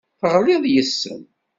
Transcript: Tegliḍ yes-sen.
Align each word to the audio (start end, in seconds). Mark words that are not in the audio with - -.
Tegliḍ 0.19 0.63
yes-sen. 0.73 1.21